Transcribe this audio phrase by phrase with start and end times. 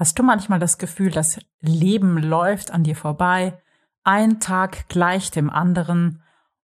[0.00, 3.60] Hast du manchmal das Gefühl, das Leben läuft an dir vorbei,
[4.02, 6.22] ein Tag gleich dem anderen,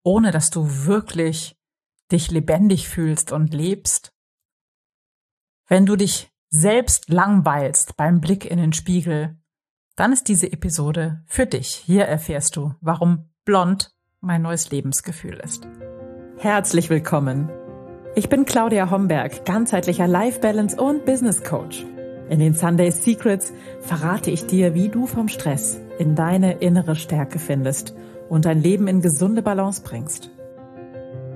[0.03, 1.57] ohne dass du wirklich
[2.11, 4.13] dich lebendig fühlst und lebst?
[5.69, 9.39] Wenn du dich selbst langweilst beim Blick in den Spiegel,
[9.95, 11.69] dann ist diese Episode für dich.
[11.69, 15.69] Hier erfährst du, warum blond mein neues Lebensgefühl ist.
[16.39, 17.49] Herzlich willkommen.
[18.17, 21.87] Ich bin Claudia Homberg, ganzheitlicher Life Balance und Business Coach.
[22.31, 27.41] In den Sunday Secrets verrate ich dir, wie du vom Stress in deine innere Stärke
[27.41, 27.93] findest
[28.29, 30.31] und dein Leben in gesunde Balance bringst.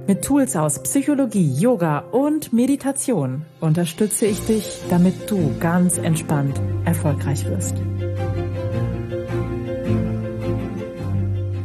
[0.07, 7.45] Mit Tools aus Psychologie, Yoga und Meditation unterstütze ich dich, damit du ganz entspannt erfolgreich
[7.47, 7.75] wirst.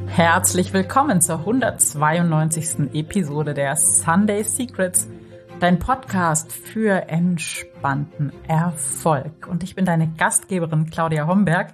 [0.08, 2.96] Herzlich willkommen zur 192.
[2.96, 5.08] Episode der Sunday Secrets–
[5.60, 9.48] dein Podcast für entspannten Erfolg.
[9.48, 11.74] Und ich bin deine Gastgeberin Claudia Homberg.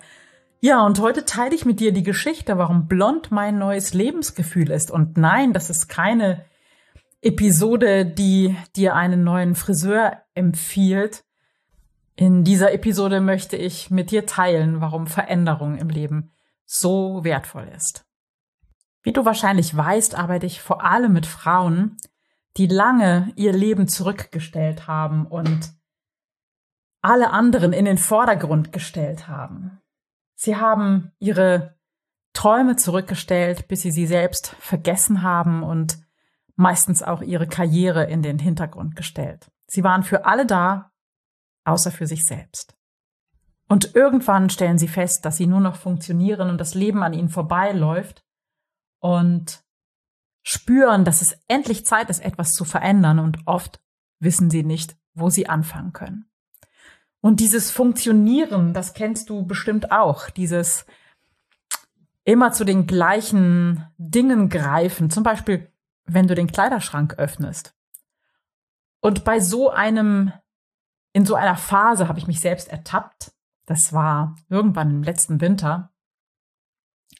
[0.60, 4.90] Ja, und heute teile ich mit dir die Geschichte, warum blond mein neues Lebensgefühl ist.
[4.90, 6.46] Und nein, das ist keine
[7.22, 11.24] Episode, die dir einen neuen Friseur empfiehlt.
[12.16, 16.32] In dieser Episode möchte ich mit dir teilen, warum Veränderung im Leben
[16.66, 18.06] so wertvoll ist.
[19.04, 21.98] Wie du wahrscheinlich weißt, arbeite ich vor allem mit Frauen,
[22.58, 25.74] die lange ihr Leben zurückgestellt haben und
[27.02, 29.82] alle anderen in den Vordergrund gestellt haben.
[30.36, 31.78] Sie haben ihre
[32.34, 36.00] Träume zurückgestellt, bis sie sie selbst vergessen haben und
[36.56, 39.52] meistens auch ihre Karriere in den Hintergrund gestellt.
[39.68, 40.92] Sie waren für alle da,
[41.64, 42.76] außer für sich selbst.
[43.68, 47.30] Und irgendwann stellen sie fest, dass sie nur noch funktionieren und das Leben an ihnen
[47.30, 48.24] vorbeiläuft
[49.00, 49.65] und
[50.46, 53.82] spüren, dass es endlich Zeit ist, etwas zu verändern und oft
[54.20, 56.30] wissen sie nicht, wo sie anfangen können.
[57.20, 60.86] Und dieses Funktionieren, das kennst du bestimmt auch, dieses
[62.24, 65.72] immer zu den gleichen Dingen greifen, zum Beispiel,
[66.06, 67.76] wenn du den Kleiderschrank öffnest.
[69.02, 70.32] Und bei so einem,
[71.12, 73.32] in so einer Phase habe ich mich selbst ertappt.
[73.66, 75.92] Das war irgendwann im letzten Winter,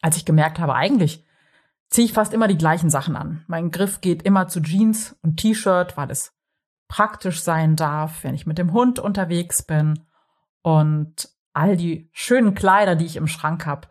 [0.02, 1.25] als ich gemerkt habe, eigentlich
[1.90, 3.44] ziehe ich fast immer die gleichen Sachen an.
[3.48, 6.34] Mein Griff geht immer zu Jeans und T-Shirt, weil es
[6.88, 10.06] praktisch sein darf, wenn ich mit dem Hund unterwegs bin.
[10.62, 13.88] Und all die schönen Kleider, die ich im Schrank habe,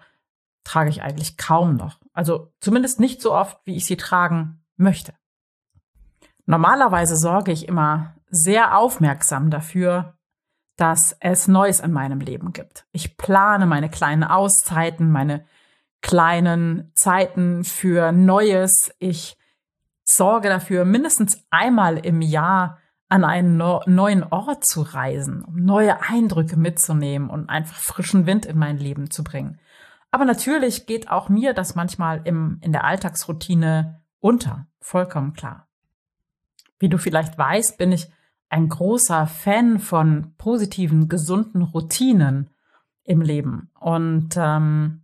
[0.64, 1.98] trage ich eigentlich kaum noch.
[2.12, 5.14] Also zumindest nicht so oft, wie ich sie tragen möchte.
[6.46, 10.18] Normalerweise sorge ich immer sehr aufmerksam dafür,
[10.76, 12.86] dass es Neues in meinem Leben gibt.
[12.92, 15.46] Ich plane meine kleinen Auszeiten, meine
[16.04, 18.94] kleinen Zeiten für Neues.
[18.98, 19.38] Ich
[20.04, 22.76] sorge dafür, mindestens einmal im Jahr
[23.08, 28.44] an einen no neuen Ort zu reisen, um neue Eindrücke mitzunehmen und einfach frischen Wind
[28.44, 29.58] in mein Leben zu bringen.
[30.10, 34.66] Aber natürlich geht auch mir das manchmal im, in der Alltagsroutine unter.
[34.80, 35.68] Vollkommen klar.
[36.78, 38.10] Wie du vielleicht weißt, bin ich
[38.50, 42.50] ein großer Fan von positiven, gesunden Routinen
[43.04, 43.70] im Leben.
[43.80, 45.03] Und ähm,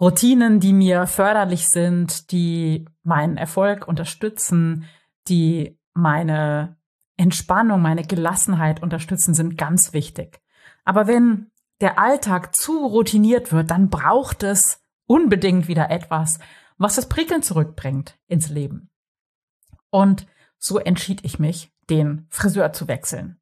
[0.00, 4.86] Routinen, die mir förderlich sind, die meinen Erfolg unterstützen,
[5.28, 6.76] die meine
[7.16, 10.40] Entspannung, meine Gelassenheit unterstützen, sind ganz wichtig.
[10.84, 11.50] Aber wenn
[11.80, 16.38] der Alltag zu routiniert wird, dann braucht es unbedingt wieder etwas,
[16.76, 18.90] was das Prickeln zurückbringt ins Leben.
[19.90, 20.26] Und
[20.58, 23.38] so entschied ich mich, den Friseur zu wechseln.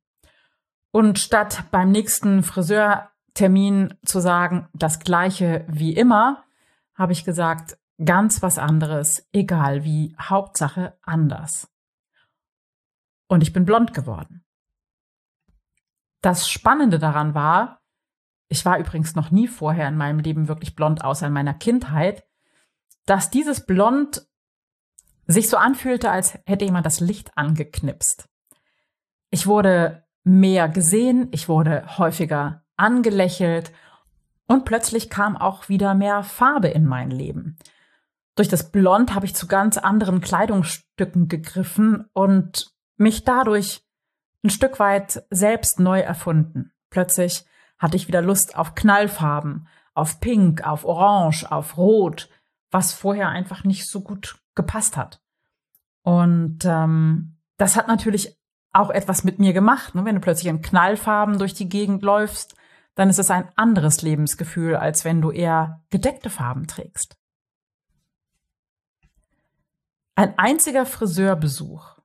[0.90, 6.44] Und statt beim nächsten Friseur Termin zu sagen, das gleiche wie immer,
[6.94, 11.70] habe ich gesagt, ganz was anderes, egal wie, Hauptsache anders.
[13.28, 14.44] Und ich bin blond geworden.
[16.20, 17.80] Das Spannende daran war,
[18.48, 22.24] ich war übrigens noch nie vorher in meinem Leben wirklich blond, außer in meiner Kindheit,
[23.06, 24.26] dass dieses Blond
[25.26, 28.28] sich so anfühlte, als hätte jemand das Licht angeknipst.
[29.30, 33.72] Ich wurde mehr gesehen, ich wurde häufiger angelächelt
[34.46, 37.56] und plötzlich kam auch wieder mehr Farbe in mein Leben.
[38.34, 43.82] Durch das Blond habe ich zu ganz anderen Kleidungsstücken gegriffen und mich dadurch
[44.42, 46.72] ein Stück weit selbst neu erfunden.
[46.90, 47.44] Plötzlich
[47.78, 52.28] hatte ich wieder Lust auf Knallfarben, auf Pink, auf Orange, auf Rot,
[52.70, 55.20] was vorher einfach nicht so gut gepasst hat.
[56.02, 58.36] Und ähm, das hat natürlich
[58.72, 59.94] auch etwas mit mir gemacht.
[59.94, 60.04] Ne?
[60.04, 62.56] Wenn du plötzlich in Knallfarben durch die Gegend läufst,
[62.94, 67.16] dann ist es ein anderes Lebensgefühl, als wenn du eher gedeckte Farben trägst.
[70.14, 71.98] Ein einziger Friseurbesuch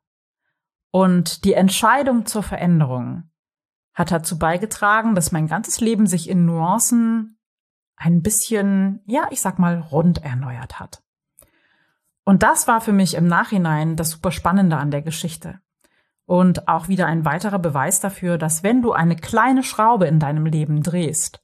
[0.92, 3.30] und die Entscheidung zur Veränderung
[3.94, 7.38] hat dazu beigetragen, dass mein ganzes Leben sich in Nuancen
[7.96, 11.04] ein bisschen, ja, ich sag mal, rund erneuert hat.
[12.24, 15.60] Und das war für mich im Nachhinein das super Spannende an der Geschichte.
[16.28, 20.46] Und auch wieder ein weiterer Beweis dafür, dass wenn du eine kleine Schraube in deinem
[20.46, 21.42] Leben drehst,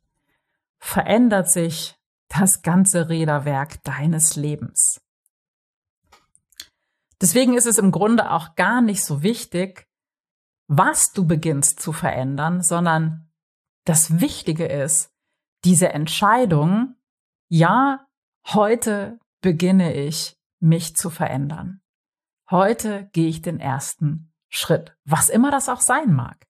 [0.77, 1.95] verändert sich
[2.27, 5.01] das ganze Räderwerk deines Lebens.
[7.21, 9.87] Deswegen ist es im Grunde auch gar nicht so wichtig,
[10.67, 13.31] was du beginnst zu verändern, sondern
[13.85, 15.13] das Wichtige ist,
[15.63, 16.95] diese Entscheidung,
[17.47, 18.05] ja,
[18.47, 21.79] heute beginne ich mich zu verändern.
[22.51, 26.45] Heute gehe ich den ersten Schritt, was immer das auch sein mag.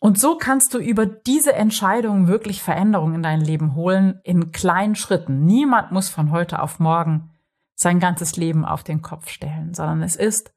[0.00, 4.94] Und so kannst du über diese Entscheidung wirklich Veränderungen in dein Leben holen, in kleinen
[4.94, 5.44] Schritten.
[5.44, 7.30] Niemand muss von heute auf morgen
[7.74, 10.52] sein ganzes Leben auf den Kopf stellen, sondern es ist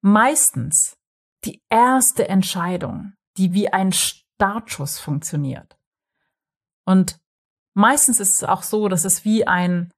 [0.00, 0.96] meistens
[1.44, 5.76] die erste Entscheidung, die wie ein Startschuss funktioniert.
[6.86, 7.20] Und
[7.74, 9.92] meistens ist es auch so, dass es wie ein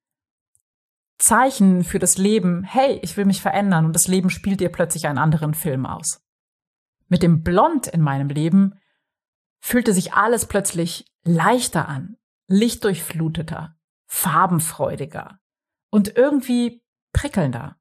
[1.24, 5.06] Zeichen für das Leben, hey, ich will mich verändern und das Leben spielt dir plötzlich
[5.06, 6.22] einen anderen Film aus.
[7.08, 8.78] Mit dem Blond in meinem Leben
[9.58, 12.18] fühlte sich alles plötzlich leichter an,
[12.48, 13.74] lichtdurchfluteter,
[14.06, 15.40] farbenfreudiger
[15.88, 16.82] und irgendwie
[17.14, 17.78] prickelnder.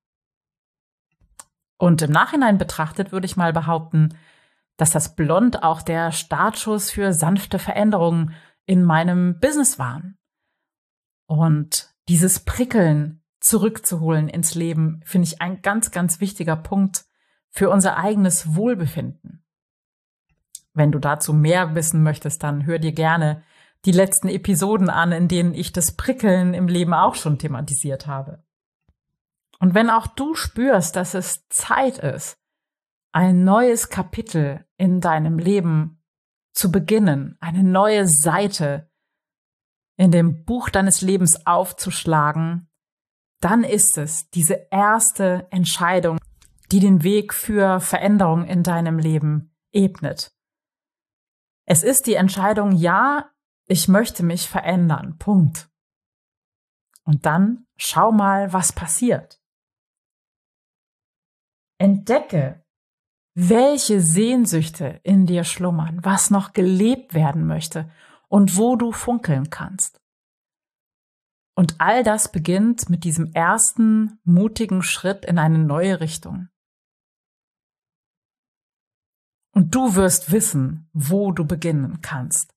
[1.78, 4.18] Und im Nachhinein betrachtet würde ich mal behaupten,
[4.78, 8.34] dass das Blond auch der Startschuss für sanfte Veränderungen
[8.66, 10.18] in meinem Business waren.
[11.28, 17.06] Und dieses Prickeln zurückzuholen ins Leben, finde ich ein ganz, ganz wichtiger Punkt
[17.50, 19.44] für unser eigenes Wohlbefinden.
[20.74, 23.44] Wenn du dazu mehr wissen möchtest, dann hör dir gerne
[23.86, 28.42] die letzten Episoden an, in denen ich das Prickeln im Leben auch schon thematisiert habe.
[29.60, 32.38] Und wenn auch du spürst, dass es Zeit ist,
[33.12, 36.01] ein neues Kapitel in deinem Leben
[36.54, 38.89] zu beginnen, eine neue Seite
[39.98, 42.69] in dem Buch deines Lebens aufzuschlagen,
[43.44, 46.18] dann ist es diese erste Entscheidung,
[46.72, 50.34] die den Weg für Veränderung in deinem Leben ebnet.
[51.66, 53.31] Es ist die Entscheidung, ja,
[53.68, 55.18] ich möchte mich verändern.
[55.18, 55.69] Punkt.
[57.04, 59.42] Und dann schau mal, was passiert.
[61.78, 62.63] Entdecke,
[63.36, 67.89] welche Sehnsüchte in dir schlummern, was noch gelebt werden möchte
[68.28, 70.02] und wo du funkeln kannst.
[71.55, 76.50] Und all das beginnt mit diesem ersten mutigen Schritt in eine neue Richtung.
[79.51, 82.55] Und du wirst wissen, wo du beginnen kannst,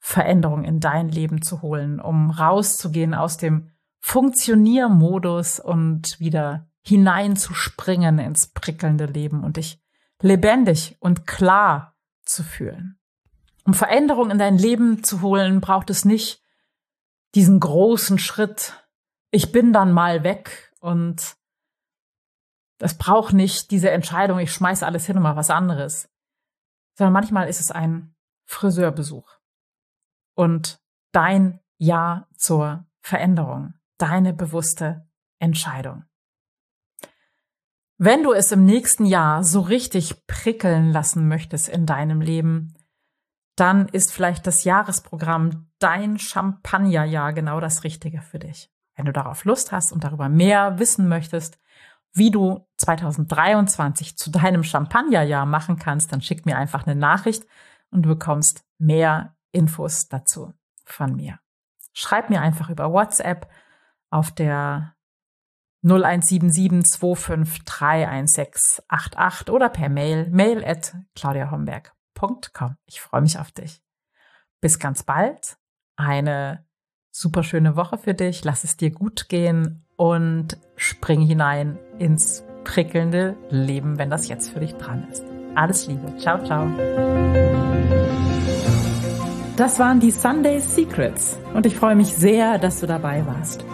[0.00, 3.70] Veränderung in dein Leben zu holen, um rauszugehen aus dem
[4.00, 9.82] Funktioniermodus und wieder hineinzuspringen ins prickelnde Leben und dich
[10.20, 11.96] lebendig und klar
[12.26, 12.98] zu fühlen.
[13.64, 16.43] Um Veränderung in dein Leben zu holen, braucht es nicht
[17.34, 18.86] diesen großen Schritt,
[19.30, 21.36] ich bin dann mal weg und
[22.78, 26.08] das braucht nicht diese Entscheidung, ich schmeiß alles hin und mal was anderes,
[26.96, 28.14] sondern manchmal ist es ein
[28.46, 29.28] Friseurbesuch.
[30.34, 30.80] Und
[31.12, 35.08] dein Ja zur Veränderung, deine bewusste
[35.38, 36.04] Entscheidung.
[37.96, 42.74] Wenn du es im nächsten Jahr so richtig prickeln lassen möchtest in deinem Leben,
[43.56, 48.70] dann ist vielleicht das Jahresprogramm Dein Champagnerjahr genau das Richtige für dich.
[48.96, 51.58] Wenn du darauf Lust hast und darüber mehr wissen möchtest,
[52.12, 57.44] wie du 2023 zu deinem Champagnerjahr machen kannst, dann schick mir einfach eine Nachricht
[57.90, 61.40] und du bekommst mehr Infos dazu von mir.
[61.92, 63.48] Schreib mir einfach über WhatsApp
[64.10, 64.94] auf der
[65.82, 72.76] 0177 2531688 oder per Mail mail at claudiahomberg www.mama-mama.com.
[72.86, 73.82] Ich freue mich auf dich.
[74.60, 75.56] Bis ganz bald.
[75.96, 76.64] Eine
[77.10, 78.44] super schöne Woche für dich.
[78.44, 84.60] Lass es dir gut gehen und spring hinein ins prickelnde Leben, wenn das jetzt für
[84.60, 85.22] dich dran ist.
[85.54, 86.16] Alles Liebe.
[86.18, 86.66] Ciao, ciao.
[89.56, 93.64] Das waren die Sunday Secrets und ich freue mich sehr, dass du dabei warst.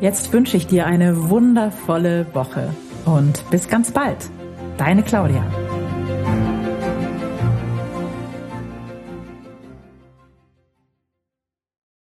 [0.00, 4.28] Jetzt wünsche ich dir eine wundervolle Woche und bis ganz bald.
[4.78, 5.44] Deine Claudia.